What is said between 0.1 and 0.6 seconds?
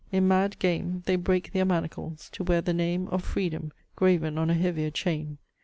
In mad